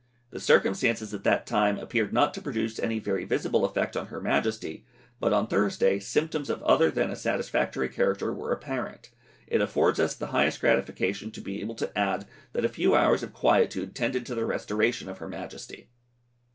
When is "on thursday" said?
5.31-5.99